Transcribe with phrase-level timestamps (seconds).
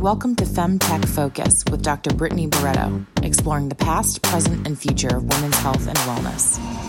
[0.00, 2.14] Welcome to FemTech Focus with Dr.
[2.14, 6.87] Brittany Barreto, exploring the past, present, and future of women's health and wellness.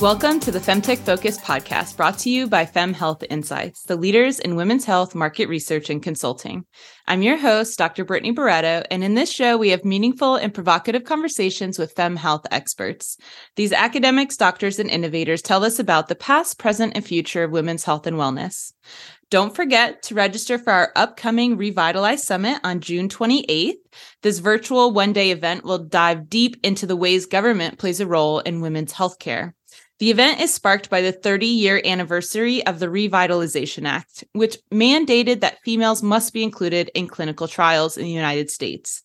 [0.00, 4.38] Welcome to the Femtech Focus podcast brought to you by Fem Health Insights, the leaders
[4.38, 6.66] in women's health market research and consulting.
[7.08, 8.04] I'm your host, Dr.
[8.04, 12.44] Brittany Barreto, and in this show, we have meaningful and provocative conversations with Fem health
[12.50, 13.16] experts.
[13.56, 17.84] These academics, doctors, and innovators tell us about the past, present, and future of women's
[17.84, 18.74] health and wellness.
[19.30, 23.72] Don't forget to register for our upcoming Revitalize Summit on June 28th.
[24.22, 28.40] This virtual one day event will dive deep into the ways government plays a role
[28.40, 29.54] in women's healthcare.
[29.98, 35.40] The event is sparked by the 30 year anniversary of the Revitalization Act, which mandated
[35.40, 39.02] that females must be included in clinical trials in the United States.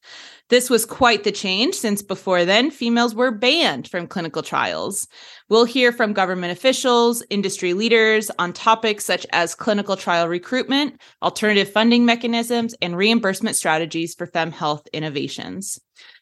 [0.49, 5.07] This was quite the change since before then, females were banned from clinical trials.
[5.47, 11.71] We'll hear from government officials, industry leaders on topics such as clinical trial recruitment, alternative
[11.71, 15.79] funding mechanisms, and reimbursement strategies for fem health innovations.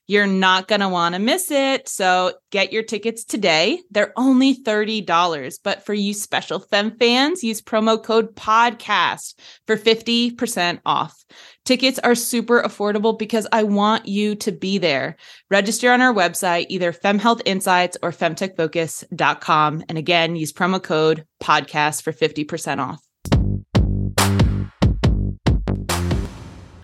[0.10, 1.88] You're not going to want to miss it.
[1.88, 3.80] So get your tickets today.
[3.92, 5.60] They're only $30.
[5.64, 9.36] But for you special Fem fans, use promo code podcast
[9.68, 11.24] for 50% off.
[11.64, 15.16] Tickets are super affordable because I want you to be there.
[15.52, 19.84] Register on our website, either femhealthinsights or femtechfocus.com.
[19.88, 23.00] And again, use promo code podcast for 50% off.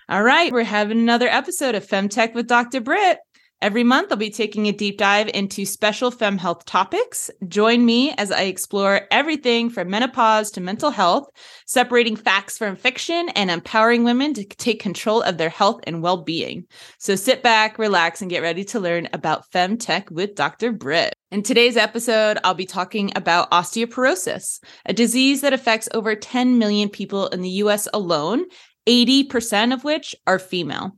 [0.08, 2.80] All right, we're having another episode of FemTech with Dr.
[2.80, 3.18] Britt.
[3.60, 7.28] Every month, I'll be taking a deep dive into special fem health topics.
[7.48, 11.28] Join me as I explore everything from menopause to mental health,
[11.66, 16.18] separating facts from fiction and empowering women to take control of their health and well
[16.18, 16.66] being.
[16.98, 20.70] So sit back, relax, and get ready to learn about fem tech with Dr.
[20.70, 21.16] Britt.
[21.32, 26.88] In today's episode, I'll be talking about osteoporosis, a disease that affects over 10 million
[26.88, 28.44] people in the US alone
[28.86, 30.96] 80% of which are female.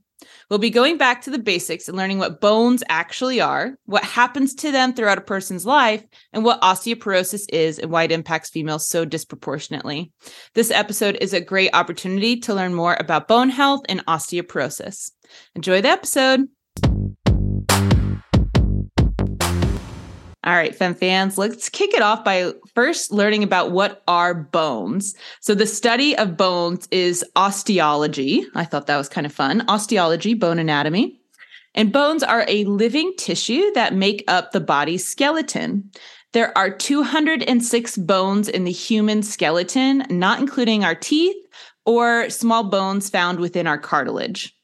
[0.49, 4.53] We'll be going back to the basics and learning what bones actually are, what happens
[4.55, 8.87] to them throughout a person's life, and what osteoporosis is and why it impacts females
[8.87, 10.11] so disproportionately.
[10.55, 15.11] This episode is a great opportunity to learn more about bone health and osteoporosis.
[15.55, 16.47] Enjoy the episode.
[20.49, 25.13] All right, Fem fans, let's kick it off by first learning about what are bones.
[25.41, 28.47] So, the study of bones is osteology.
[28.55, 29.63] I thought that was kind of fun.
[29.67, 31.21] Osteology, bone anatomy.
[31.75, 35.91] And bones are a living tissue that make up the body's skeleton.
[36.33, 41.37] There are 206 bones in the human skeleton, not including our teeth
[41.85, 44.58] or small bones found within our cartilage.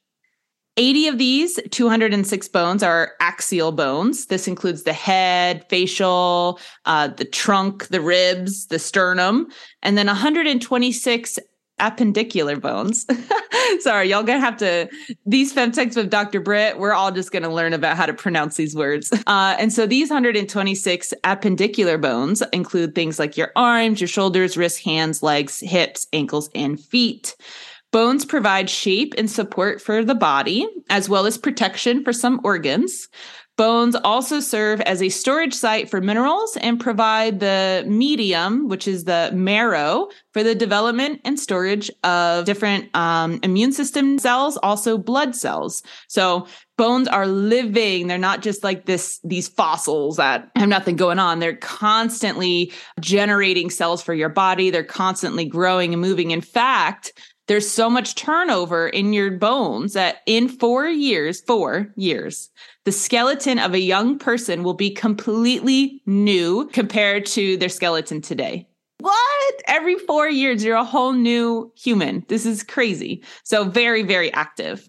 [0.76, 4.26] 80 of these 206 bones are axial bones.
[4.26, 9.48] This includes the head, facial, uh, the trunk, the ribs, the sternum,
[9.82, 11.38] and then 126
[11.80, 13.06] appendicular bones.
[13.80, 14.88] Sorry, y'all gonna have to
[15.26, 16.40] these femtechs with Dr.
[16.40, 16.78] Britt.
[16.78, 19.12] We're all just gonna learn about how to pronounce these words.
[19.26, 24.78] Uh, and so these 126 appendicular bones include things like your arms, your shoulders, wrists,
[24.78, 27.34] hands, legs, hips, ankles, and feet.
[27.96, 33.08] Bones provide shape and support for the body, as well as protection for some organs.
[33.56, 39.04] Bones also serve as a storage site for minerals and provide the medium, which is
[39.04, 45.34] the marrow, for the development and storage of different um, immune system cells, also blood
[45.34, 45.82] cells.
[46.06, 48.08] So bones are living.
[48.08, 51.38] They're not just like this, these fossils that have nothing going on.
[51.38, 54.68] They're constantly generating cells for your body.
[54.68, 56.30] They're constantly growing and moving.
[56.30, 57.14] In fact,
[57.46, 62.50] there's so much turnover in your bones that in four years, four years,
[62.84, 68.68] the skeleton of a young person will be completely new compared to their skeleton today.
[68.98, 69.54] What?
[69.66, 72.24] Every four years, you're a whole new human.
[72.28, 73.22] This is crazy.
[73.44, 74.88] So, very, very active.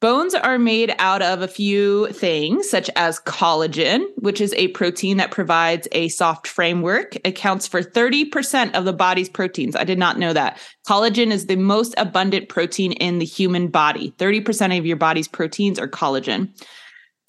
[0.00, 5.18] Bones are made out of a few things, such as collagen, which is a protein
[5.18, 9.76] that provides a soft framework, accounts for 30% of the body's proteins.
[9.76, 10.58] I did not know that.
[10.88, 14.12] Collagen is the most abundant protein in the human body.
[14.12, 16.48] 30% of your body's proteins are collagen.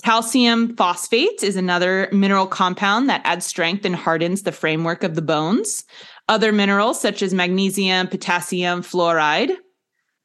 [0.02, 5.22] Calcium phosphate is another mineral compound that adds strength and hardens the framework of the
[5.22, 5.84] bones.
[6.30, 9.58] Other minerals, such as magnesium, potassium, fluoride,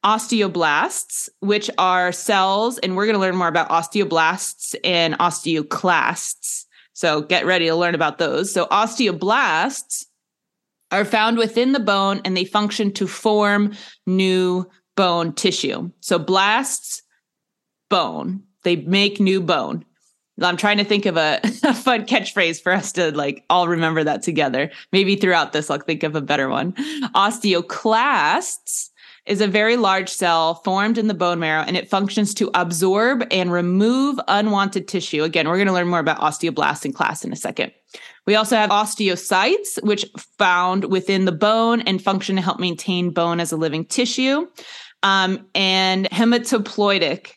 [0.05, 6.65] osteoblasts, which are cells, and we're going to learn more about osteoblasts and osteoclasts.
[6.93, 8.51] So get ready to learn about those.
[8.51, 10.05] So, osteoblasts
[10.91, 13.73] are found within the bone and they function to form
[14.05, 14.65] new
[14.95, 15.91] bone tissue.
[15.99, 17.01] So blasts,
[17.89, 18.43] bone.
[18.63, 19.85] They make new bone.
[20.41, 24.03] I'm trying to think of a, a, fun catchphrase for us to like all remember
[24.03, 24.71] that together.
[24.91, 26.73] Maybe throughout this, I'll think of a better one.
[27.15, 28.89] Osteoclasts
[29.27, 33.25] is a very large cell formed in the bone marrow and it functions to absorb
[33.29, 35.23] and remove unwanted tissue.
[35.23, 37.71] Again, we're going to learn more about osteoblasts in class in a second.
[38.25, 40.05] We also have osteocytes, which
[40.37, 44.47] found within the bone and function to help maintain bone as a living tissue.
[45.03, 47.33] Um, and hematoploidic,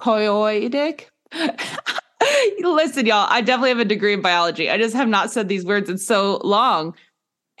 [0.00, 1.06] poioidic.
[2.60, 4.70] Listen, y'all, I definitely have a degree in biology.
[4.70, 6.94] I just have not said these words in so long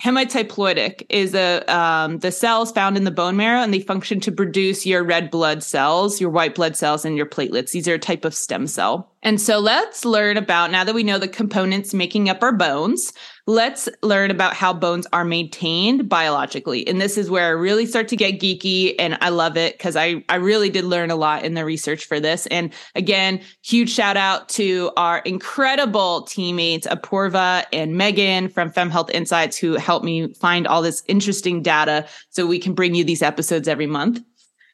[0.04, 4.30] hematopoietic is a um, the cells found in the bone marrow and they function to
[4.30, 7.70] produce your red blood cells your white blood cells and your platelets.
[7.70, 9.10] These are a type of stem cell.
[9.22, 13.14] And so let's learn about now that we know the components making up our bones
[13.46, 16.86] let's learn about how bones are maintained biologically.
[16.86, 19.96] And this is where I really start to get geeky and I love it because
[19.96, 22.46] I, I really did learn a lot in the research for this.
[22.46, 29.10] And again, huge shout out to our incredible teammates, Apurva and Megan from Fem Health
[29.10, 33.22] Insights, who helped me find all this interesting data so we can bring you these
[33.22, 34.22] episodes every month.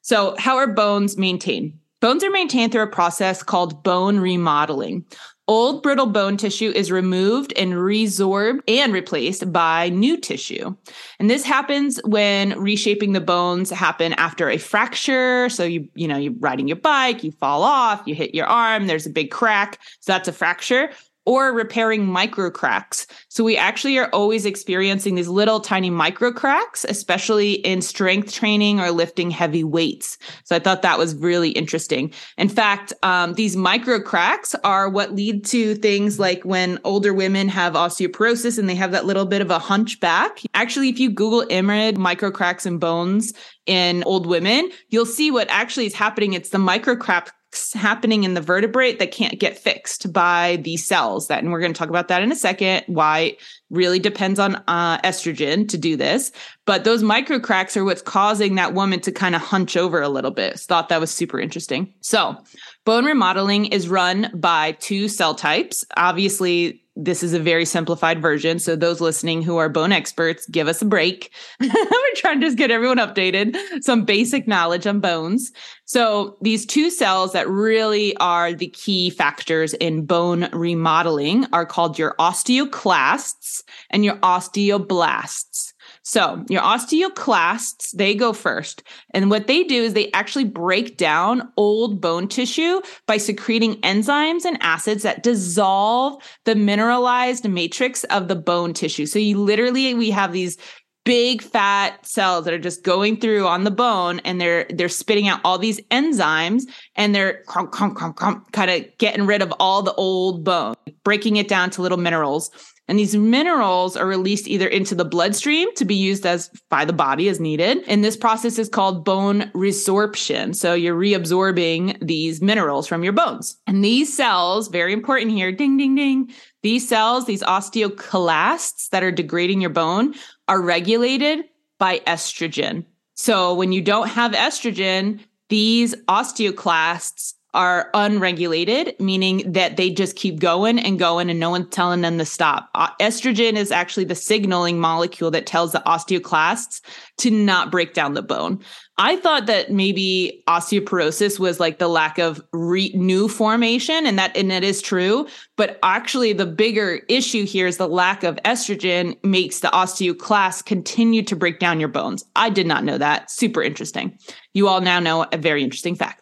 [0.03, 1.75] So, how are bones maintained?
[2.01, 5.05] Bones are maintained through a process called bone remodeling.
[5.51, 10.77] Old brittle bone tissue is removed and resorbed and replaced by new tissue.
[11.19, 15.49] And this happens when reshaping the bones happen after a fracture.
[15.49, 18.87] So you, you know, you're riding your bike, you fall off, you hit your arm,
[18.87, 19.81] there's a big crack.
[19.99, 20.91] So that's a fracture
[21.31, 23.07] or repairing micro cracks.
[23.29, 28.81] So we actually are always experiencing these little tiny micro cracks, especially in strength training
[28.81, 30.19] or lifting heavy weights.
[30.43, 32.13] So I thought that was really interesting.
[32.37, 37.49] In fact, um, these micro cracks are what lead to things like when older women
[37.49, 40.41] have osteoporosis and they have that little bit of a hunchback.
[40.55, 43.35] Actually, if you Google IMRID micro cracks and bones
[43.67, 46.33] in old women, you'll see what actually is happening.
[46.33, 47.33] It's the micro crack
[47.75, 51.73] happening in the vertebrate that can't get fixed by these cells that and we're going
[51.73, 53.37] to talk about that in a second why
[53.71, 56.33] really depends on uh, estrogen to do this.
[56.67, 60.09] But those micro cracks are what's causing that woman to kind of hunch over a
[60.09, 60.59] little bit.
[60.59, 61.95] Thought that was super interesting.
[62.01, 62.37] So
[62.85, 65.85] bone remodeling is run by two cell types.
[65.97, 68.59] Obviously this is a very simplified version.
[68.59, 71.33] So those listening who are bone experts, give us a break.
[71.61, 71.71] We're
[72.17, 75.53] trying to just get everyone updated, some basic knowledge on bones.
[75.85, 81.99] So these two cells that really are the key factors in bone remodeling are called
[81.99, 85.70] your osteoclasts and your osteoblasts.
[86.03, 88.83] So your osteoclasts, they go first.
[89.13, 94.45] And what they do is they actually break down old bone tissue by secreting enzymes
[94.45, 99.07] and acids that dissolve the mineralized matrix of the bone tissue.
[99.07, 100.57] So you literally, we have these
[101.05, 105.29] big fat cells that are just going through on the bone and they're they're spitting
[105.29, 106.65] out all these enzymes
[106.95, 111.81] and they're kind of getting rid of all the old bone breaking it down to
[111.81, 112.51] little minerals
[112.91, 116.93] and these minerals are released either into the bloodstream to be used as by the
[116.93, 117.85] body as needed.
[117.87, 120.57] And this process is called bone resorption.
[120.57, 123.57] So you're reabsorbing these minerals from your bones.
[123.69, 126.33] And these cells, very important here, ding, ding, ding.
[126.65, 130.15] These cells, these osteoclasts that are degrading your bone,
[130.49, 131.45] are regulated
[131.79, 132.85] by estrogen.
[133.15, 140.39] So when you don't have estrogen, these osteoclasts are unregulated, meaning that they just keep
[140.39, 142.71] going and going and no one's telling them to stop.
[142.75, 146.81] Uh, estrogen is actually the signaling molecule that tells the osteoclasts
[147.19, 148.63] to not break down the bone.
[148.99, 154.37] I thought that maybe osteoporosis was like the lack of re- new formation and that
[154.37, 155.27] and it is true,
[155.57, 161.23] but actually the bigger issue here is the lack of estrogen makes the osteoclast continue
[161.23, 162.25] to break down your bones.
[162.37, 163.31] I did not know that.
[163.31, 164.19] Super interesting.
[164.53, 166.20] You all now know a very interesting fact.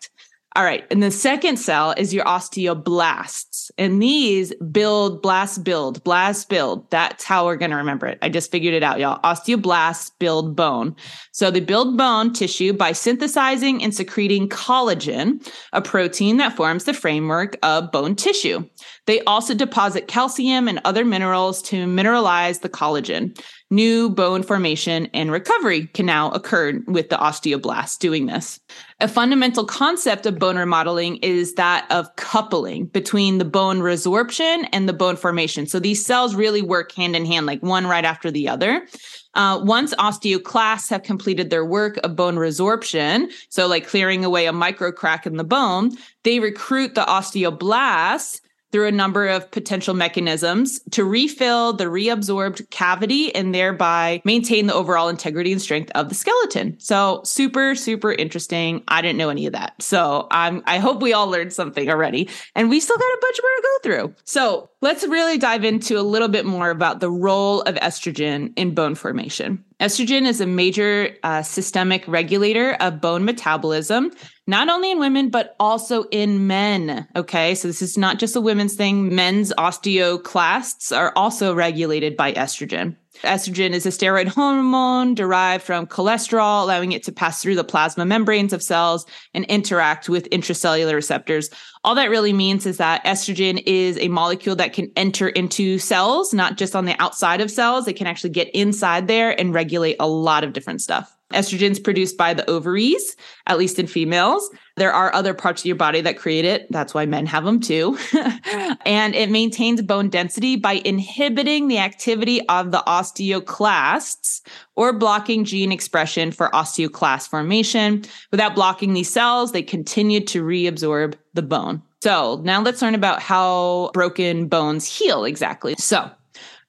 [0.59, 0.85] All right.
[0.91, 3.71] And the second cell is your osteoblasts.
[3.79, 6.91] And these build, blast, build, blast, build.
[6.91, 8.19] That's how we're going to remember it.
[8.23, 9.21] I just figured it out, y'all.
[9.23, 10.97] Osteoblasts build bone.
[11.31, 16.93] So they build bone tissue by synthesizing and secreting collagen, a protein that forms the
[16.93, 18.69] framework of bone tissue.
[19.07, 23.41] They also deposit calcium and other minerals to mineralize the collagen.
[23.71, 28.59] New bone formation and recovery can now occur with the osteoblasts doing this.
[28.99, 34.89] A fundamental concept of bone remodeling is that of coupling between the bone resorption and
[34.89, 35.67] the bone formation.
[35.67, 38.87] So these cells really work hand in hand, like one right after the other.
[39.35, 44.53] Uh, once osteoclasts have completed their work of bone resorption, so like clearing away a
[44.53, 45.91] micro crack in the bone,
[46.25, 48.41] they recruit the osteoblasts
[48.73, 54.75] through a number of potential mechanisms to refill the reabsorbed cavity and thereby maintain the
[54.75, 56.79] overall integrity and strength of the skeleton.
[56.79, 58.83] So super, super interesting.
[58.89, 59.81] I didn't know any of that.
[59.83, 63.39] So I'm, I hope we all learned something already and we still got a bunch
[63.43, 64.15] more to go through.
[64.25, 68.75] So let's really dive into a little bit more about the role of estrogen in
[68.75, 69.65] bone formation.
[69.81, 74.11] Estrogen is a major uh, systemic regulator of bone metabolism,
[74.49, 77.07] not only in women, but also in men.
[77.15, 77.55] Okay.
[77.55, 79.15] So this is not just a women's thing.
[79.15, 82.97] Men's osteoclasts are also regulated by estrogen.
[83.23, 88.05] Estrogen is a steroid hormone derived from cholesterol, allowing it to pass through the plasma
[88.05, 91.51] membranes of cells and interact with intracellular receptors.
[91.85, 96.33] All that really means is that estrogen is a molecule that can enter into cells,
[96.33, 97.89] not just on the outside of cells.
[97.89, 101.15] It can actually get inside there and regulate a lot of different stuff.
[101.33, 104.49] Estrogen is produced by the ovaries, at least in females.
[104.79, 106.71] There are other parts of your body that create it.
[106.71, 107.99] That's why men have them too.
[108.87, 114.41] and it maintains bone density by inhibiting the activity of the osteoclasts
[114.77, 118.05] or blocking gene expression for osteoclast formation.
[118.31, 121.83] Without blocking these cells, they continue to reabsorb the bone.
[122.01, 125.75] So now let's learn about how broken bones heal exactly.
[125.79, 126.11] So,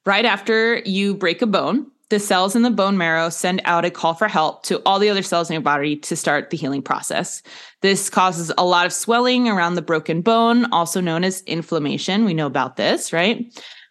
[0.06, 3.92] right after you break a bone, the cells in the bone marrow send out a
[3.92, 6.82] call for help to all the other cells in your body to start the healing
[6.82, 7.44] process.
[7.82, 12.26] This causes a lot of swelling around the broken bone, also known as inflammation.
[12.26, 13.46] We know about this, right?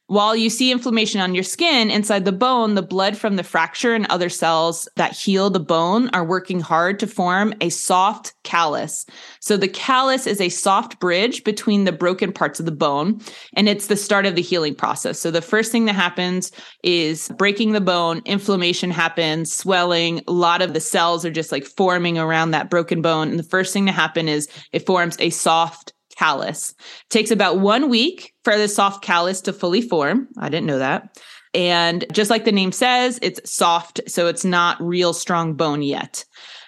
[0.09, 3.95] While you see inflammation on your skin inside the bone, the blood from the fracture
[3.95, 9.05] and other cells that heal the bone are working hard to form a soft callus.
[9.41, 13.21] So the callus is a soft bridge between the broken parts of the bone,
[13.55, 15.21] and it's the start of the healing process.
[15.21, 20.63] So the first thing that happens is breaking the bone, inflammation happens, swelling, a lot
[20.63, 23.29] of the cells are just like forming around that broken bone.
[23.29, 26.71] And the first thing to happen is it forms a soft callus.
[26.71, 30.27] It takes about one week for the soft callus to fully form.
[30.39, 31.21] I didn't know that.
[31.53, 36.25] And just like the name says, it's soft, so it's not real strong bone yet.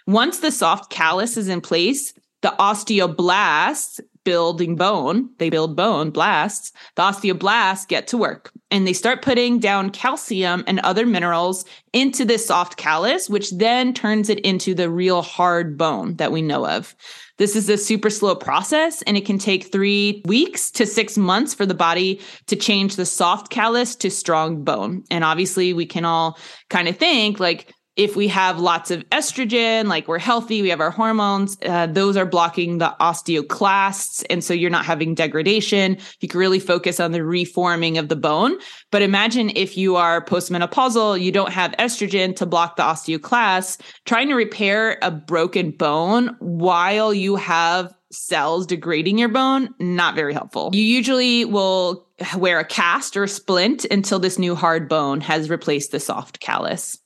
[0.06, 6.72] Once the soft callus is in place, the osteoblasts building bone, they build bone blasts,
[6.96, 12.26] the osteoblasts get to work and they start putting down calcium and other minerals into
[12.26, 16.66] this soft callus, which then turns it into the real hard bone that we know
[16.66, 16.94] of.
[17.40, 21.54] This is a super slow process and it can take three weeks to six months
[21.54, 25.04] for the body to change the soft callus to strong bone.
[25.10, 29.86] And obviously, we can all kind of think like, if we have lots of estrogen,
[29.86, 34.24] like we're healthy, we have our hormones, uh, those are blocking the osteoclasts.
[34.30, 35.98] And so you're not having degradation.
[36.20, 38.56] You can really focus on the reforming of the bone.
[38.90, 44.28] But imagine if you are postmenopausal, you don't have estrogen to block the osteoclasts, trying
[44.28, 50.70] to repair a broken bone while you have cells degrading your bone, not very helpful.
[50.72, 55.50] You usually will wear a cast or a splint until this new hard bone has
[55.50, 56.98] replaced the soft callus.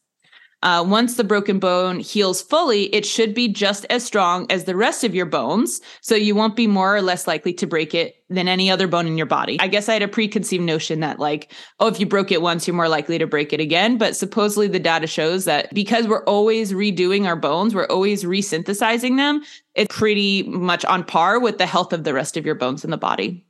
[0.65, 4.75] Uh, once the broken bone heals fully, it should be just as strong as the
[4.75, 5.83] rest of your bones.
[6.01, 9.07] So you won't be more or less likely to break it than any other bone
[9.07, 9.59] in your body.
[9.61, 12.67] I guess I had a preconceived notion that, like, oh, if you broke it once,
[12.67, 13.99] you're more likely to break it again.
[13.99, 19.19] But supposedly the data shows that because we're always redoing our bones, we're always resynthesizing
[19.19, 19.43] them,
[19.75, 22.91] it's pretty much on par with the health of the rest of your bones in
[22.91, 23.45] the body.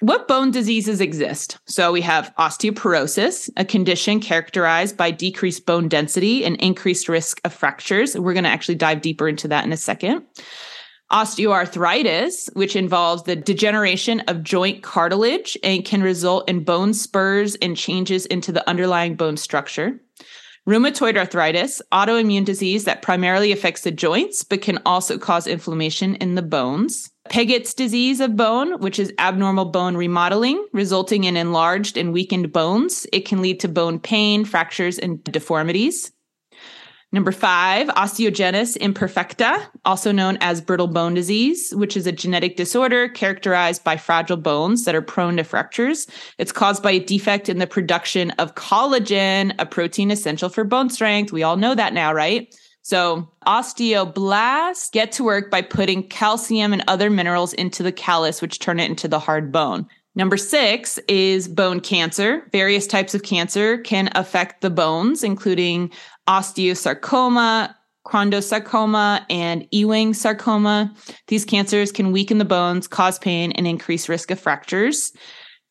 [0.00, 1.58] What bone diseases exist?
[1.66, 7.54] So we have osteoporosis, a condition characterized by decreased bone density and increased risk of
[7.54, 8.14] fractures.
[8.14, 10.24] We're going to actually dive deeper into that in a second.
[11.12, 17.76] Osteoarthritis, which involves the degeneration of joint cartilage and can result in bone spurs and
[17.76, 20.00] changes into the underlying bone structure.
[20.66, 26.34] Rheumatoid arthritis, autoimmune disease that primarily affects the joints, but can also cause inflammation in
[26.34, 27.10] the bones.
[27.30, 33.06] Paget's disease of bone, which is abnormal bone remodeling, resulting in enlarged and weakened bones.
[33.12, 36.12] It can lead to bone pain, fractures, and deformities.
[37.12, 43.08] Number five, osteogenesis imperfecta, also known as brittle bone disease, which is a genetic disorder
[43.08, 46.08] characterized by fragile bones that are prone to fractures.
[46.38, 50.90] It's caused by a defect in the production of collagen, a protein essential for bone
[50.90, 51.32] strength.
[51.32, 52.52] We all know that now, right?
[52.84, 58.58] So osteoblasts get to work by putting calcium and other minerals into the callus, which
[58.58, 59.88] turn it into the hard bone.
[60.14, 62.46] Number six is bone cancer.
[62.52, 65.90] Various types of cancer can affect the bones, including
[66.28, 67.74] osteosarcoma,
[68.06, 70.94] chondrosarcoma, and Ewing sarcoma.
[71.28, 75.14] These cancers can weaken the bones, cause pain, and increase risk of fractures.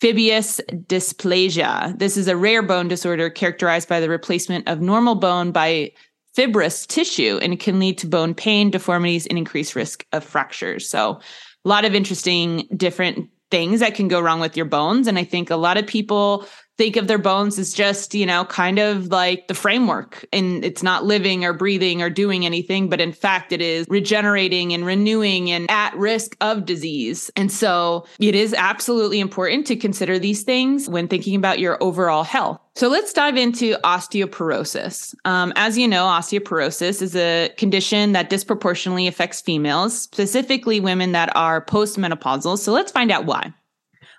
[0.01, 1.98] Fibrous dysplasia.
[2.00, 5.91] This is a rare bone disorder characterized by the replacement of normal bone by
[6.34, 10.88] fibrous tissue and it can lead to bone pain, deformities, and increased risk of fractures.
[10.88, 11.20] So,
[11.66, 15.08] a lot of interesting different things that can go wrong with your bones.
[15.08, 16.46] And I think a lot of people
[16.77, 20.82] think of their bones as just, you know, kind of like the framework and it's
[20.82, 25.51] not living or breathing or doing anything, but in fact, it is regenerating and renewing
[25.51, 27.30] and at risk of disease.
[27.36, 32.24] And so it is absolutely important to consider these things when thinking about your overall
[32.24, 32.60] health.
[32.75, 35.13] So let's dive into osteoporosis.
[35.25, 41.36] Um, as you know, osteoporosis is a condition that disproportionately affects females, specifically women that
[41.36, 42.58] are postmenopausal.
[42.58, 43.53] So let's find out why.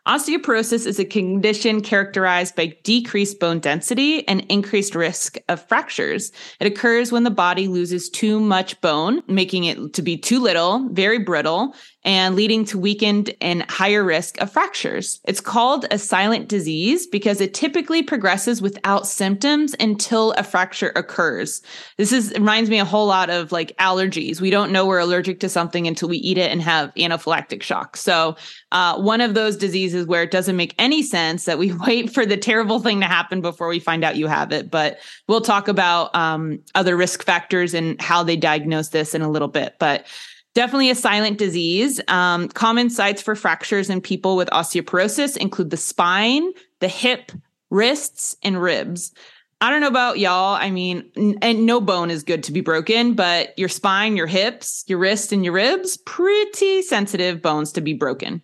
[0.06, 6.30] Osteoporosis is a condition characterized by decreased bone density and increased risk of fractures.
[6.60, 10.90] It occurs when the body loses too much bone, making it to be too little,
[10.90, 15.20] very brittle, and leading to weakened and higher risk of fractures.
[15.24, 21.62] It's called a silent disease because it typically progresses without symptoms until a fracture occurs.
[21.96, 24.40] This is reminds me a whole lot of like allergies.
[24.40, 27.96] We don't know we're allergic to something until we eat it and have anaphylactic shock.
[27.96, 28.36] So,
[28.72, 32.26] uh, one of those diseases where it doesn't make any sense that we wait for
[32.26, 34.70] the terrible thing to happen before we find out you have it.
[34.70, 39.30] But we'll talk about um, other risk factors and how they diagnose this in a
[39.30, 39.76] little bit.
[39.78, 40.06] But
[40.54, 42.00] Definitely a silent disease.
[42.06, 47.32] Um, common sites for fractures in people with osteoporosis include the spine, the hip,
[47.70, 49.12] wrists, and ribs.
[49.60, 50.54] I don't know about y'all.
[50.54, 54.26] I mean, n- and no bone is good to be broken, but your spine, your
[54.26, 58.42] hips, your wrists, and your ribs, pretty sensitive bones to be broken.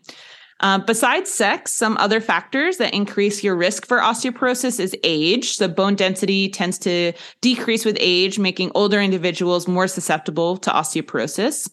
[0.61, 5.57] Uh, besides sex, some other factors that increase your risk for osteoporosis is age.
[5.57, 11.71] So bone density tends to decrease with age, making older individuals more susceptible to osteoporosis.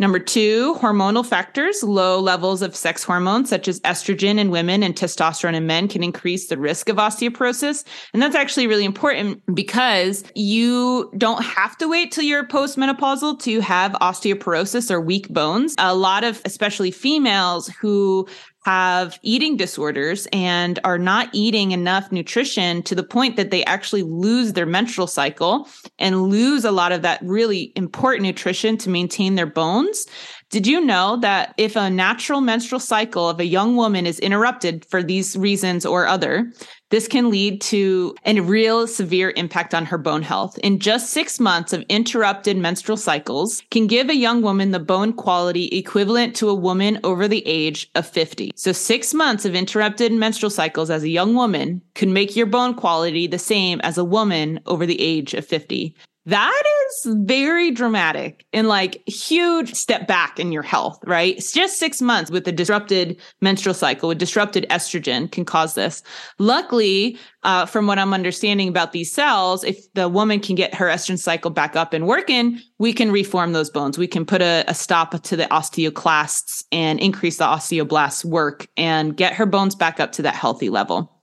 [0.00, 1.82] Number two, hormonal factors.
[1.82, 6.02] Low levels of sex hormones, such as estrogen in women and testosterone in men, can
[6.02, 7.84] increase the risk of osteoporosis.
[8.14, 13.60] And that's actually really important because you don't have to wait till you're postmenopausal to
[13.60, 15.74] have osteoporosis or weak bones.
[15.76, 18.26] A lot of, especially females who
[18.64, 24.02] have eating disorders and are not eating enough nutrition to the point that they actually
[24.02, 25.66] lose their menstrual cycle
[25.98, 30.06] and lose a lot of that really important nutrition to maintain their bones.
[30.50, 34.84] Did you know that if a natural menstrual cycle of a young woman is interrupted
[34.84, 36.52] for these reasons or other,
[36.90, 40.58] this can lead to a real severe impact on her bone health.
[40.58, 45.12] In just six months of interrupted menstrual cycles can give a young woman the bone
[45.12, 48.52] quality equivalent to a woman over the age of 50.
[48.56, 52.74] So six months of interrupted menstrual cycles as a young woman can make your bone
[52.74, 55.94] quality the same as a woman over the age of 50.
[56.30, 61.36] That is very dramatic and like huge step back in your health, right?
[61.36, 66.04] It's just six months with a disrupted menstrual cycle, with disrupted estrogen can cause this.
[66.38, 70.86] Luckily, uh, from what I'm understanding about these cells, if the woman can get her
[70.86, 73.98] estrogen cycle back up and working, we can reform those bones.
[73.98, 79.16] We can put a, a stop to the osteoclasts and increase the osteoblasts work and
[79.16, 81.19] get her bones back up to that healthy level.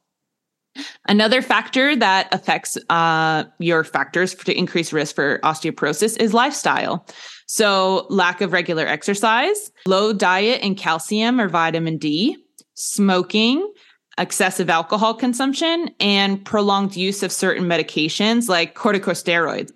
[1.07, 7.05] Another factor that affects uh, your factors to increase risk for osteoporosis is lifestyle.
[7.47, 12.37] So, lack of regular exercise, low diet in calcium or vitamin D,
[12.73, 13.71] smoking,
[14.17, 19.71] excessive alcohol consumption, and prolonged use of certain medications like corticosteroids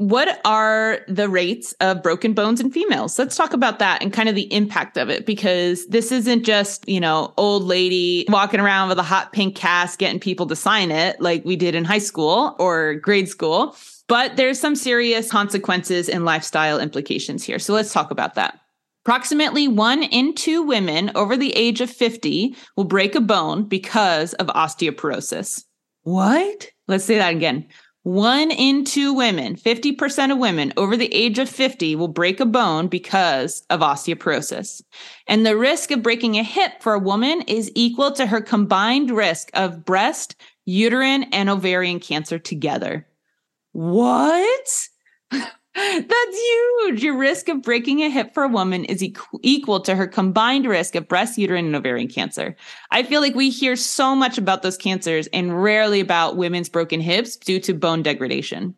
[0.00, 3.18] what are the rates of broken bones in females?
[3.18, 6.88] Let's talk about that and kind of the impact of it because this isn't just,
[6.88, 10.90] you know, old lady walking around with a hot pink cast getting people to sign
[10.90, 13.76] it like we did in high school or grade school.
[14.08, 17.58] But there's some serious consequences and lifestyle implications here.
[17.58, 18.58] So let's talk about that.
[19.04, 24.32] Approximately one in two women over the age of 50 will break a bone because
[24.34, 25.62] of osteoporosis.
[26.04, 26.70] What?
[26.88, 27.68] Let's say that again.
[28.02, 32.46] One in two women, 50% of women over the age of 50 will break a
[32.46, 34.82] bone because of osteoporosis.
[35.26, 39.10] And the risk of breaking a hip for a woman is equal to her combined
[39.10, 43.06] risk of breast, uterine, and ovarian cancer together.
[43.72, 44.88] What?
[45.74, 47.02] That's huge.
[47.02, 50.66] Your risk of breaking a hip for a woman is equ- equal to her combined
[50.66, 52.56] risk of breast, uterine, and ovarian cancer.
[52.90, 57.00] I feel like we hear so much about those cancers and rarely about women's broken
[57.00, 58.74] hips due to bone degradation.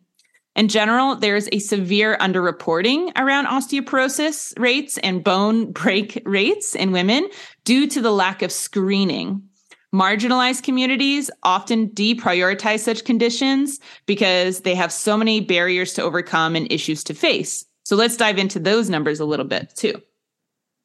[0.55, 7.27] In general, there's a severe underreporting around osteoporosis rates and bone break rates in women
[7.65, 9.43] due to the lack of screening.
[9.95, 16.71] Marginalized communities often deprioritize such conditions because they have so many barriers to overcome and
[16.73, 17.67] issues to face.
[17.85, 20.01] So let's dive into those numbers a little bit too.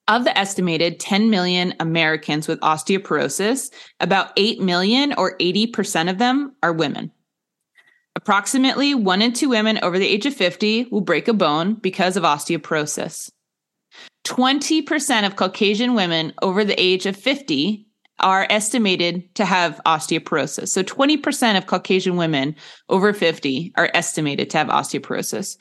[0.09, 6.55] Of the estimated 10 million Americans with osteoporosis, about 8 million or 80% of them
[6.61, 7.11] are women.
[8.17, 12.17] Approximately one in two women over the age of 50 will break a bone because
[12.17, 13.31] of osteoporosis.
[14.25, 17.86] 20% of Caucasian women over the age of 50
[18.19, 20.69] are estimated to have osteoporosis.
[20.69, 22.55] So 20% of Caucasian women
[22.89, 25.57] over 50 are estimated to have osteoporosis.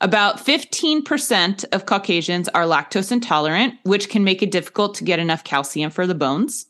[0.00, 5.42] About 15% of Caucasians are lactose intolerant, which can make it difficult to get enough
[5.42, 6.66] calcium for the bones.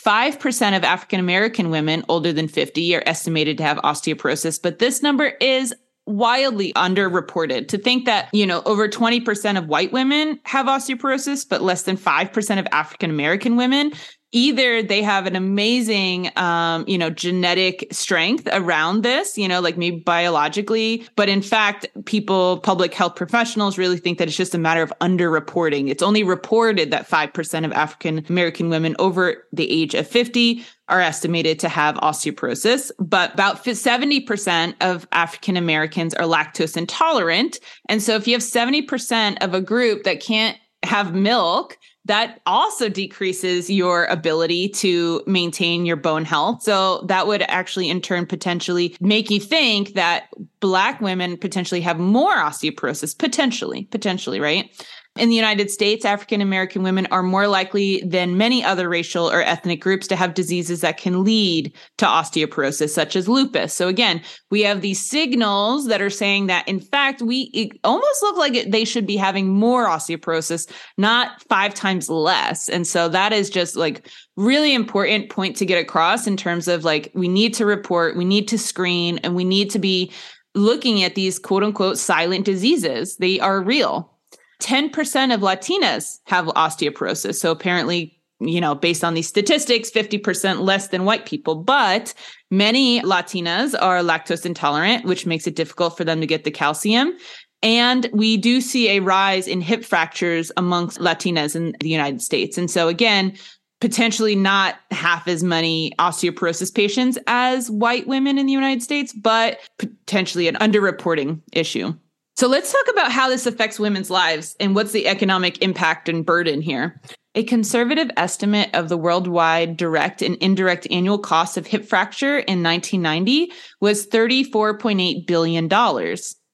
[0.00, 5.02] 5% of African American women older than 50 are estimated to have osteoporosis, but this
[5.02, 5.74] number is
[6.06, 11.60] wildly underreported to think that, you know, over 20% of white women have osteoporosis, but
[11.60, 13.92] less than 5% of African American women
[14.32, 19.76] either they have an amazing um, you know genetic strength around this you know like
[19.76, 24.58] maybe biologically but in fact people public health professionals really think that it's just a
[24.58, 29.94] matter of underreporting it's only reported that 5% of african american women over the age
[29.94, 36.78] of 50 are estimated to have osteoporosis, but about 70% of African Americans are lactose
[36.78, 37.60] intolerant.
[37.90, 41.76] And so if you have 70% of a group that can't have milk,
[42.08, 46.62] that also decreases your ability to maintain your bone health.
[46.62, 50.28] So that would actually in turn potentially make you think that
[50.60, 54.70] black women potentially have more osteoporosis potentially, potentially, right?
[55.18, 59.42] In the United States, African American women are more likely than many other racial or
[59.42, 63.74] ethnic groups to have diseases that can lead to osteoporosis, such as lupus.
[63.74, 68.36] So, again, we have these signals that are saying that, in fact, we almost look
[68.36, 72.68] like they should be having more osteoporosis, not five times less.
[72.68, 76.84] And so, that is just like really important point to get across in terms of
[76.84, 80.12] like, we need to report, we need to screen, and we need to be
[80.54, 83.16] looking at these quote unquote silent diseases.
[83.16, 84.14] They are real
[84.60, 87.36] 10% of Latinas have osteoporosis.
[87.36, 91.56] So apparently, you know, based on these statistics, 50% less than white people.
[91.56, 92.14] But
[92.50, 97.16] many Latinas are lactose intolerant, which makes it difficult for them to get the calcium.
[97.62, 102.56] And we do see a rise in hip fractures amongst Latinas in the United States.
[102.56, 103.36] And so again,
[103.80, 109.58] potentially not half as many osteoporosis patients as white women in the United States, but
[109.78, 111.92] potentially an underreporting issue.
[112.38, 116.24] So let's talk about how this affects women's lives and what's the economic impact and
[116.24, 117.02] burden here.
[117.34, 122.62] A conservative estimate of the worldwide direct and indirect annual costs of hip fracture in
[122.62, 125.68] 1990 was $34.8 billion.
[125.68, 125.74] So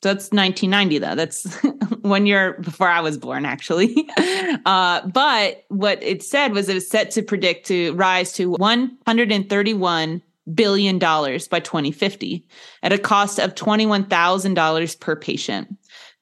[0.00, 1.14] that's 1990, though.
[1.14, 1.54] That's
[2.00, 4.08] one year before I was born, actually.
[4.66, 10.22] Uh, but what it said was it was set to predict to rise to 131
[10.52, 12.46] billion dollars by 2050
[12.82, 15.68] at a cost of $21,000 per patient.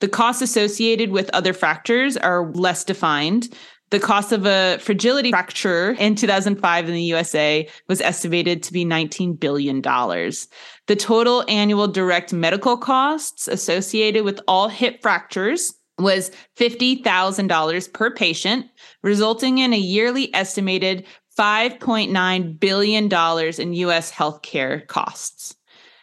[0.01, 3.49] The costs associated with other fractures are less defined.
[3.91, 8.87] The cost of a fragility fracture in 2005 in the USA was estimated to be
[8.87, 9.83] $19 billion.
[9.83, 18.67] The total annual direct medical costs associated with all hip fractures was $50,000 per patient,
[19.03, 21.07] resulting in a yearly estimated
[21.43, 25.57] $5.9 billion in US healthcare costs.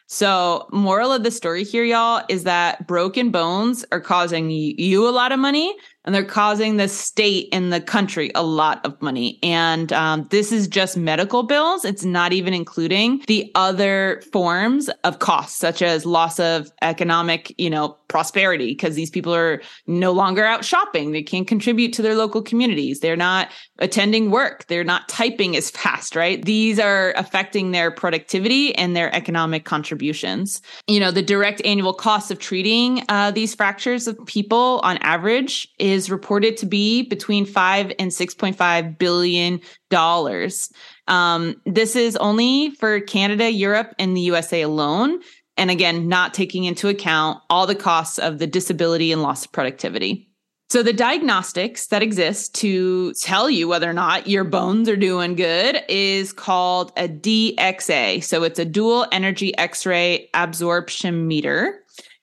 [0.07, 5.11] So, moral of the story here, y'all, is that broken bones are causing you a
[5.11, 5.73] lot of money
[6.05, 9.37] and they're causing the state and the country a lot of money.
[9.43, 11.83] And um, this is just medical bills.
[11.83, 17.69] It's not even including the other forms of costs, such as loss of economic, you
[17.69, 21.11] know, prosperity, because these people are no longer out shopping.
[21.11, 23.01] They can't contribute to their local communities.
[23.01, 24.65] They're not attending work.
[24.67, 26.43] They're not typing as fast, right?
[26.43, 30.61] These are affecting their productivity and their economic contributions.
[30.87, 35.67] You know, the direct annual cost of treating uh, these fractures of people on average
[35.77, 40.71] is reported to be between five and six point five billion dollars.
[41.07, 45.19] Um, this is only for Canada, Europe, and the USA alone.
[45.57, 49.51] And again, not taking into account all the costs of the disability and loss of
[49.51, 50.29] productivity.
[50.69, 55.33] So, the diagnostics that exist to tell you whether or not your bones are doing
[55.33, 58.23] good is called a DXA.
[58.23, 61.78] So, it's a dual energy X ray absorption meter.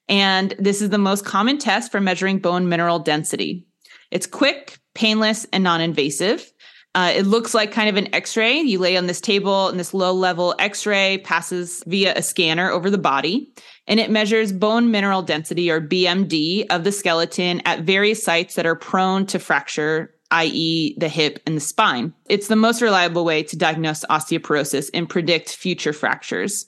[0.09, 3.65] And this is the most common test for measuring bone mineral density.
[4.11, 6.51] It's quick, painless, and non invasive.
[6.95, 8.59] Uh, it looks like kind of an x ray.
[8.59, 12.71] You lay on this table, and this low level x ray passes via a scanner
[12.71, 13.53] over the body.
[13.85, 18.65] And it measures bone mineral density, or BMD, of the skeleton at various sites that
[18.65, 22.13] are prone to fracture i.e., the hip and the spine.
[22.27, 26.65] It's the most reliable way to diagnose osteoporosis and predict future fractures.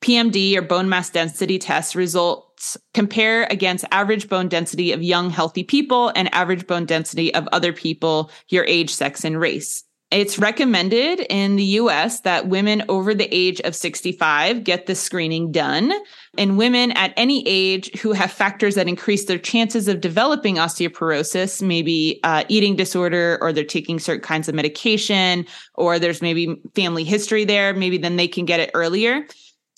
[0.00, 5.64] PMD or bone mass density test results compare against average bone density of young, healthy
[5.64, 9.84] people and average bone density of other people, your age, sex, and race.
[10.10, 15.52] It's recommended in the US that women over the age of 65 get the screening
[15.52, 15.92] done.
[16.38, 21.60] And women at any age who have factors that increase their chances of developing osteoporosis,
[21.60, 27.04] maybe uh, eating disorder, or they're taking certain kinds of medication, or there's maybe family
[27.04, 29.26] history there, maybe then they can get it earlier.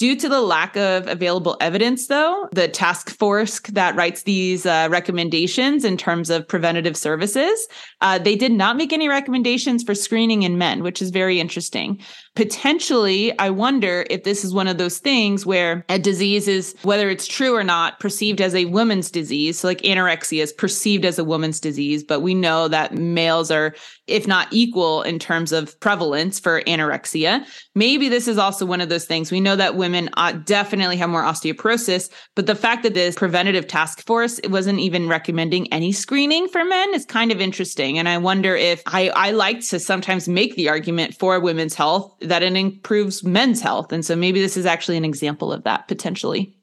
[0.00, 4.88] Due to the lack of available evidence, though, the task force that writes these uh,
[4.90, 7.68] recommendations in terms of preventative services,
[8.00, 12.00] uh, they did not make any recommendations for screening in men, which is very interesting.
[12.36, 17.10] Potentially, I wonder if this is one of those things where a disease is, whether
[17.10, 19.58] it's true or not, perceived as a woman's disease.
[19.58, 23.74] So, like anorexia is perceived as a woman's disease, but we know that males are,
[24.06, 27.44] if not equal in terms of prevalence for anorexia.
[27.74, 29.32] Maybe this is also one of those things.
[29.32, 32.10] We know that women uh, definitely have more osteoporosis.
[32.36, 36.64] But the fact that this preventative task force it wasn't even recommending any screening for
[36.64, 37.98] men is kind of interesting.
[37.98, 42.16] And I wonder if I, I like to sometimes make the argument for women's health
[42.20, 43.92] that it improves men's health.
[43.92, 46.54] And so maybe this is actually an example of that potentially.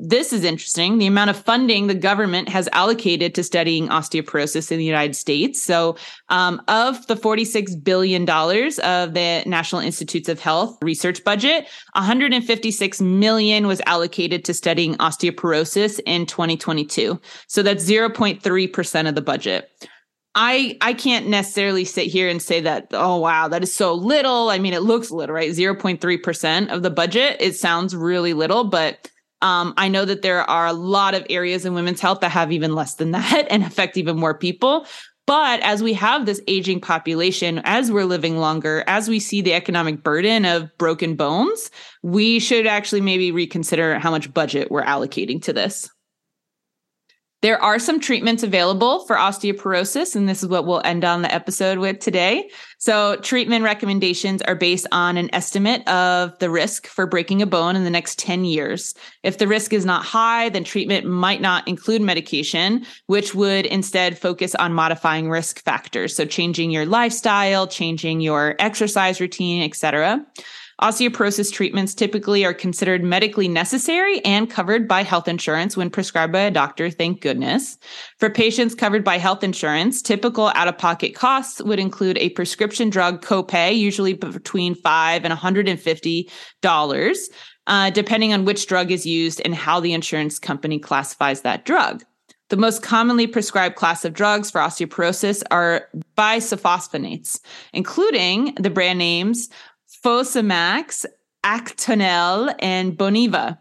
[0.00, 0.98] This is interesting.
[0.98, 5.62] The amount of funding the government has allocated to studying osteoporosis in the United States.
[5.62, 5.96] So,
[6.28, 13.66] um, of the $46 billion of the National Institutes of Health research budget, 156 million
[13.66, 17.20] was allocated to studying osteoporosis in 2022.
[17.46, 19.70] So that's 0.3% of the budget.
[20.34, 24.50] I I can't necessarily sit here and say that oh wow that is so little.
[24.50, 25.50] I mean it looks little, right?
[25.50, 27.36] 0.3% of the budget.
[27.40, 29.10] It sounds really little, but
[29.42, 32.50] um, I know that there are a lot of areas in women's health that have
[32.50, 34.86] even less than that and affect even more people.
[35.26, 39.54] But as we have this aging population, as we're living longer, as we see the
[39.54, 41.70] economic burden of broken bones,
[42.02, 45.88] we should actually maybe reconsider how much budget we're allocating to this.
[47.44, 51.30] There are some treatments available for osteoporosis, and this is what we'll end on the
[51.30, 52.48] episode with today.
[52.78, 57.76] So, treatment recommendations are based on an estimate of the risk for breaking a bone
[57.76, 58.94] in the next 10 years.
[59.22, 64.18] If the risk is not high, then treatment might not include medication, which would instead
[64.18, 66.16] focus on modifying risk factors.
[66.16, 70.24] So, changing your lifestyle, changing your exercise routine, etc.
[70.82, 76.40] Osteoporosis treatments typically are considered medically necessary and covered by health insurance when prescribed by
[76.40, 77.78] a doctor, thank goodness.
[78.18, 82.90] For patients covered by health insurance, typical out of pocket costs would include a prescription
[82.90, 87.28] drug copay, usually between 5 and $150,
[87.66, 92.02] uh, depending on which drug is used and how the insurance company classifies that drug.
[92.50, 97.40] The most commonly prescribed class of drugs for osteoporosis are bisphosphonates,
[97.72, 99.48] including the brand names
[100.02, 101.04] Fosamax,
[101.44, 103.58] Actonel, and Boniva.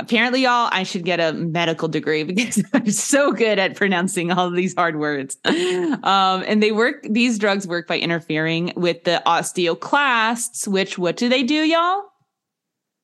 [0.00, 4.50] Apparently, y'all, I should get a medical degree because I'm so good at pronouncing all
[4.50, 5.36] these hard words.
[5.44, 10.66] Um, and they work; these drugs work by interfering with the osteoclasts.
[10.66, 12.02] Which, what do they do, y'all?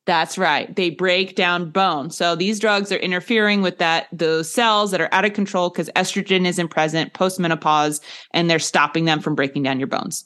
[0.05, 0.75] That's right.
[0.75, 2.09] They break down bone.
[2.09, 5.87] So these drugs are interfering with that those cells that are out of control because
[5.95, 8.01] estrogen isn't present post menopause,
[8.33, 10.25] and they're stopping them from breaking down your bones.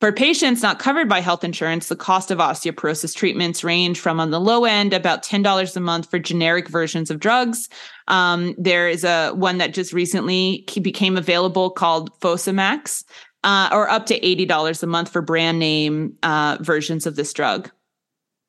[0.00, 4.30] For patients not covered by health insurance, the cost of osteoporosis treatments range from on
[4.30, 7.70] the low end about $10 a month for generic versions of drugs.
[8.06, 13.04] Um, there is a one that just recently became available called Fosamax,
[13.42, 17.70] uh, or up to $80 a month for brand name uh, versions of this drug.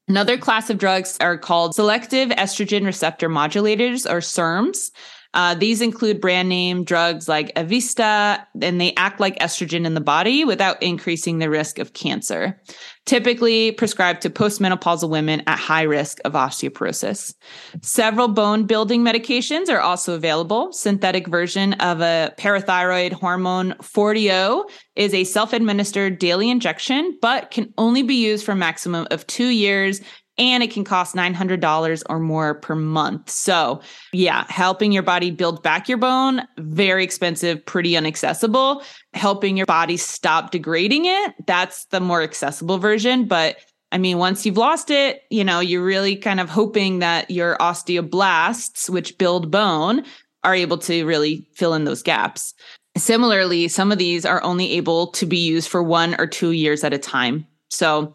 [0.10, 4.92] Another class of drugs are called selective estrogen receptor modulators or SERMs.
[5.34, 10.02] Uh, these include brand name drugs like Evista, and they act like estrogen in the
[10.02, 12.60] body without increasing the risk of cancer.
[13.06, 17.34] Typically prescribed to postmenopausal women at high risk of osteoporosis.
[17.82, 20.74] Several bone building medications are also available.
[20.74, 27.74] Synthetic version of a parathyroid hormone, Forteo, is a self administered daily injection, but can
[27.78, 30.02] only be used for a maximum of two years
[30.38, 33.30] and it can cost $900 or more per month.
[33.30, 33.82] So,
[34.14, 38.84] yeah, helping your body build back your bone, very expensive, pretty inaccessible.
[39.14, 43.28] Helping your body stop degrading it, that's the more accessible version.
[43.28, 43.58] But
[43.92, 47.58] I mean, once you've lost it, you know, you're really kind of hoping that your
[47.58, 50.04] osteoblasts, which build bone,
[50.44, 52.54] are able to really fill in those gaps.
[52.98, 56.84] Similarly, some of these are only able to be used for one or two years
[56.84, 57.46] at a time.
[57.70, 58.14] So,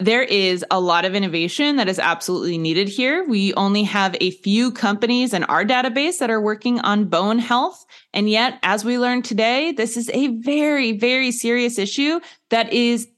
[0.00, 3.24] there is a lot of innovation that is absolutely needed here.
[3.24, 7.84] We only have a few companies in our database that are working on bone health.
[8.14, 13.08] And yet, as we learned today, this is a very, very serious issue that is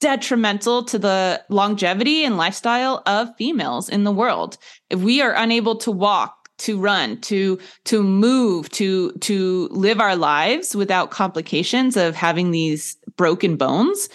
[0.00, 4.56] detrimental to the longevity and lifestyle of females in the world.
[4.88, 10.14] If we are unable to walk, to run to to move to to live our
[10.14, 14.08] lives without complications of having these broken bones,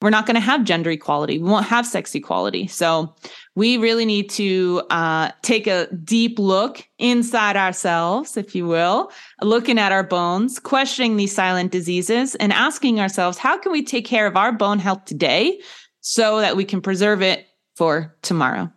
[0.00, 1.38] we're not going to have gender equality.
[1.38, 2.66] We won't have sex equality.
[2.66, 3.14] So
[3.54, 9.78] we really need to uh, take a deep look inside ourselves, if you will, looking
[9.78, 14.26] at our bones, questioning these silent diseases, and asking ourselves, how can we take care
[14.26, 15.60] of our bone health today
[16.00, 18.72] so that we can preserve it for tomorrow?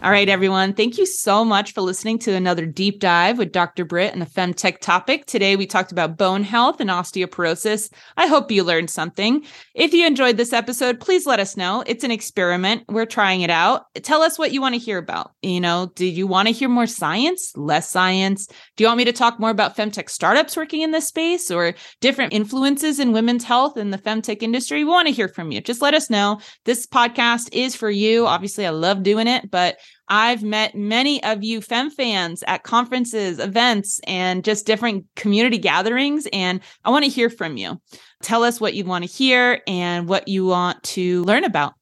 [0.00, 0.74] All right, everyone.
[0.74, 3.84] Thank you so much for listening to another deep dive with Dr.
[3.84, 5.26] Britt and the femtech topic.
[5.26, 7.90] Today, we talked about bone health and osteoporosis.
[8.16, 9.44] I hope you learned something.
[9.74, 11.82] If you enjoyed this episode, please let us know.
[11.84, 12.84] It's an experiment.
[12.88, 13.86] We're trying it out.
[14.04, 15.32] Tell us what you want to hear about.
[15.42, 18.46] You know, do you want to hear more science, less science?
[18.76, 21.74] Do you want me to talk more about femtech startups working in this space or
[22.00, 24.84] different influences in women's health in the femtech industry?
[24.84, 25.60] We want to hear from you.
[25.60, 26.38] Just let us know.
[26.66, 28.28] This podcast is for you.
[28.28, 29.76] Obviously, I love doing it, but
[30.08, 36.26] I've met many of you fem fans at conferences, events, and just different community gatherings.
[36.32, 37.80] And I want to hear from you.
[38.22, 41.74] Tell us what you want to hear and what you want to learn about.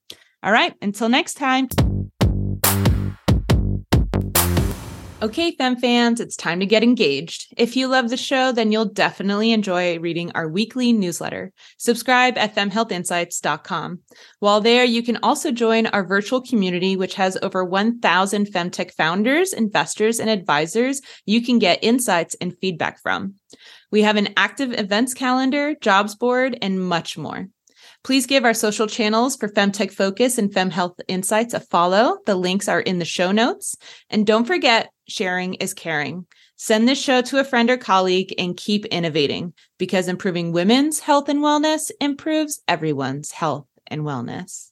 [0.43, 0.75] All right.
[0.83, 1.69] Until next time.
[5.23, 7.55] Okay, Fem fans, it's time to get engaged.
[7.57, 11.55] If you love the show, then you'll definitely enjoy reading our weekly newsletter.
[11.79, 14.01] Subscribe at femhealthinsights.com.
[14.41, 19.55] While there, you can also join our virtual community, which has over 1,000 femtech founders,
[19.55, 23.37] investors, and advisors you can get insights and feedback from.
[23.91, 27.49] We have an active events calendar, jobs board, and much more.
[28.05, 32.19] Please give our social channels for Femtech Focus and Fem Health Insights a follow.
[32.27, 33.77] The links are in the show notes.
[34.11, 36.27] And don't forget, sharing is caring.
[36.57, 41.29] Send this show to a friend or colleague and keep innovating because improving women's health
[41.29, 44.71] and wellness improves everyone's health and wellness.